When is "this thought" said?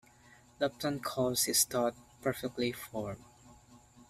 1.45-1.95